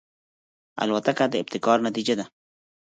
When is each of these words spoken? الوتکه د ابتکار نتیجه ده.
الوتکه 0.83 1.25
د 1.29 1.33
ابتکار 1.41 1.77
نتیجه 1.87 2.13
ده. 2.19 2.25